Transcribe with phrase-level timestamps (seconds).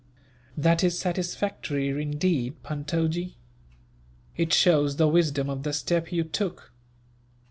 [0.57, 3.37] "That is satisfactory, indeed, Puntojee.
[4.35, 6.73] It shows the wisdom of the step you took.